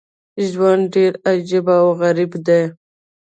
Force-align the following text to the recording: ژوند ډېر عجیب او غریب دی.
ژوند 0.49 0.83
ډېر 0.95 1.13
عجیب 1.29 1.65
او 1.79 1.87
غریب 2.01 2.31
دی. 2.45 2.61